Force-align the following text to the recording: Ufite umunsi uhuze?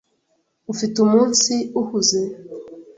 Ufite 0.71 0.95
umunsi 1.05 1.53
uhuze? 1.81 2.21